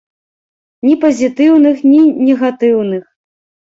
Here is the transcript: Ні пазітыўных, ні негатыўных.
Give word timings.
Ні 0.87 0.95
пазітыўных, 1.05 1.87
ні 1.93 2.01
негатыўных. 2.25 3.03